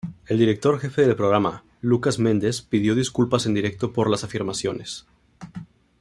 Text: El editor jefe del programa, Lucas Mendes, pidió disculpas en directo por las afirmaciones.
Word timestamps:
El 0.25 0.41
editor 0.41 0.79
jefe 0.79 1.03
del 1.05 1.15
programa, 1.15 1.63
Lucas 1.81 2.17
Mendes, 2.17 2.63
pidió 2.63 2.95
disculpas 2.95 3.45
en 3.45 3.53
directo 3.53 3.93
por 3.93 4.09
las 4.09 4.23
afirmaciones. 4.23 5.05